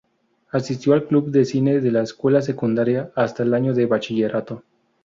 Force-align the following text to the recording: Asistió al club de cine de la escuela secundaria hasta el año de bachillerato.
Asistió 0.49 0.93
al 0.93 1.05
club 1.05 1.29
de 1.29 1.45
cine 1.45 1.79
de 1.79 1.91
la 1.91 2.01
escuela 2.01 2.41
secundaria 2.41 3.11
hasta 3.15 3.43
el 3.43 3.53
año 3.53 3.75
de 3.75 3.85
bachillerato. 3.85 4.63